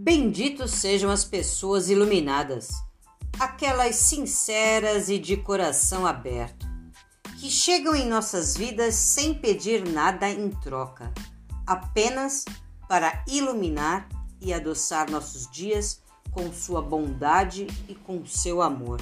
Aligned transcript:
Benditos 0.00 0.70
sejam 0.70 1.10
as 1.10 1.24
pessoas 1.24 1.90
iluminadas, 1.90 2.68
aquelas 3.36 3.96
sinceras 3.96 5.08
e 5.08 5.18
de 5.18 5.36
coração 5.36 6.06
aberto, 6.06 6.68
que 7.40 7.50
chegam 7.50 7.96
em 7.96 8.08
nossas 8.08 8.56
vidas 8.56 8.94
sem 8.94 9.34
pedir 9.34 9.84
nada 9.84 10.30
em 10.30 10.50
troca, 10.50 11.12
apenas 11.66 12.44
para 12.88 13.24
iluminar 13.26 14.08
e 14.40 14.54
adoçar 14.54 15.10
nossos 15.10 15.50
dias 15.50 16.00
com 16.30 16.52
sua 16.52 16.80
bondade 16.80 17.66
e 17.88 17.94
com 17.96 18.24
seu 18.24 18.62
amor. 18.62 19.00